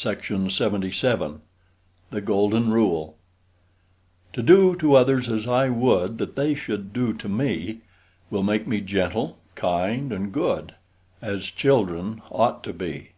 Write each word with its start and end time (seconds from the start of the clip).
CARNEY 0.00 0.48
THE 2.10 2.20
GOLDEN 2.24 2.70
RULE 2.70 3.16
To 4.34 4.40
do 4.40 4.76
to 4.76 4.94
others 4.94 5.28
as 5.28 5.48
I 5.48 5.70
would 5.70 6.18
That 6.18 6.36
they 6.36 6.54
should 6.54 6.92
do 6.92 7.12
to 7.14 7.28
me, 7.28 7.80
Will 8.30 8.44
make 8.44 8.68
me 8.68 8.80
gentle, 8.80 9.38
kind, 9.56 10.12
and 10.12 10.30
good, 10.32 10.76
As 11.20 11.46
children 11.50 12.22
ought 12.30 12.62
to 12.62 12.72
be. 12.72 13.08